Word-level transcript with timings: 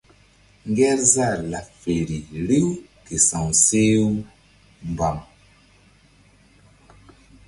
Ŋgerzah 0.69 1.35
laɓ 1.51 1.67
feri 1.81 2.17
riw 2.47 2.67
ke 3.05 3.15
sa̧w 3.27 3.47
she 3.63 3.81
u 4.05 4.07
mbam. 4.91 5.17